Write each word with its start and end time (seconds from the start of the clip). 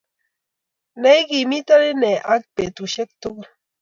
Ne 1.01 1.11
igimita 1.21 1.75
inne 1.91 2.13
ak 2.33 2.41
betushek 2.55 3.09
tugul 3.21 3.47